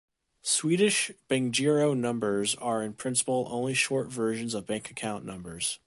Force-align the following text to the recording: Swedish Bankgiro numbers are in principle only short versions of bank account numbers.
Swedish 0.41 1.11
Bankgiro 1.29 1.95
numbers 1.95 2.55
are 2.55 2.81
in 2.81 2.93
principle 2.93 3.47
only 3.51 3.75
short 3.75 4.07
versions 4.09 4.55
of 4.55 4.65
bank 4.65 4.89
account 4.89 5.23
numbers. 5.25 5.77